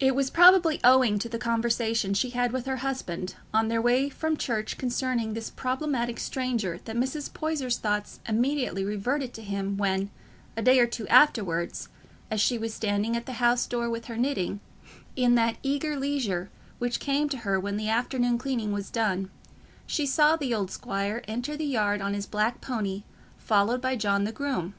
[0.00, 3.80] It was probably owing to the conversation she had had with her husband on their
[3.80, 7.32] way from church concerning this problematic stranger that Mrs.
[7.32, 10.10] Poyser's thoughts immediately reverted to him when,
[10.56, 11.88] a day or two afterwards,
[12.28, 14.58] as she was standing at the house door with her knitting,
[15.14, 16.50] in that eager leisure
[16.80, 19.30] which came to her when the afternoon cleaning was done,
[19.86, 23.04] she saw the old squire enter the yard on his black pony,
[23.38, 24.74] followed by John the groom.